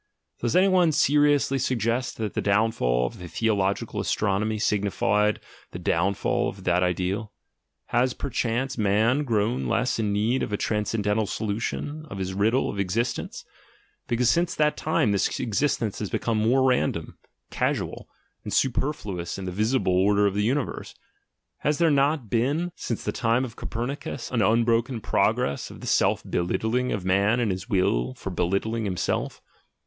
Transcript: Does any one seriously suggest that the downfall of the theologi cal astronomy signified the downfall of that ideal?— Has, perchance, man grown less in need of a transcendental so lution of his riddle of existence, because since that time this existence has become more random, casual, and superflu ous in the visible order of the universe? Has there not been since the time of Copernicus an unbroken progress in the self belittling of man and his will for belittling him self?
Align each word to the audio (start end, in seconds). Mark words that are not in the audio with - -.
Does 0.39 0.55
any 0.55 0.67
one 0.67 0.91
seriously 0.91 1.59
suggest 1.59 2.17
that 2.17 2.33
the 2.33 2.41
downfall 2.41 3.05
of 3.05 3.19
the 3.19 3.25
theologi 3.27 3.87
cal 3.87 4.01
astronomy 4.01 4.57
signified 4.57 5.39
the 5.73 5.77
downfall 5.77 6.49
of 6.49 6.63
that 6.63 6.81
ideal?— 6.81 7.31
Has, 7.95 8.15
perchance, 8.15 8.79
man 8.79 9.23
grown 9.23 9.67
less 9.67 9.99
in 9.99 10.11
need 10.11 10.41
of 10.41 10.51
a 10.51 10.57
transcendental 10.57 11.27
so 11.27 11.45
lution 11.45 12.09
of 12.09 12.17
his 12.17 12.33
riddle 12.33 12.67
of 12.67 12.79
existence, 12.79 13.45
because 14.07 14.27
since 14.27 14.55
that 14.55 14.75
time 14.75 15.11
this 15.11 15.39
existence 15.39 15.99
has 15.99 16.09
become 16.09 16.39
more 16.39 16.63
random, 16.67 17.19
casual, 17.51 18.09
and 18.43 18.51
superflu 18.51 19.21
ous 19.21 19.37
in 19.37 19.45
the 19.45 19.51
visible 19.51 19.93
order 19.93 20.25
of 20.25 20.33
the 20.33 20.41
universe? 20.41 20.95
Has 21.59 21.77
there 21.77 21.91
not 21.91 22.27
been 22.27 22.71
since 22.75 23.03
the 23.03 23.11
time 23.11 23.45
of 23.45 23.55
Copernicus 23.55 24.31
an 24.31 24.41
unbroken 24.41 24.99
progress 24.99 25.69
in 25.69 25.79
the 25.79 25.85
self 25.85 26.23
belittling 26.27 26.91
of 26.91 27.05
man 27.05 27.39
and 27.39 27.51
his 27.51 27.69
will 27.69 28.15
for 28.15 28.31
belittling 28.31 28.87
him 28.87 28.97
self? 28.97 29.43